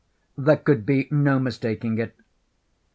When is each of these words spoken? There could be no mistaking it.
There 0.35 0.57
could 0.57 0.83
be 0.83 1.07
no 1.11 1.37
mistaking 1.37 1.99
it. 1.99 2.15